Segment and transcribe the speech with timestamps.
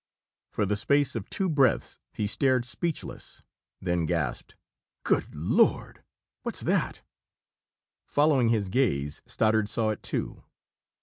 [0.49, 3.43] For the space of two breaths, he stared speechless,
[3.79, 4.55] then gasped:
[5.03, 6.03] "Good Lord!
[6.41, 7.03] What's that?"
[8.07, 10.43] Following his gaze, Stoddard saw it too.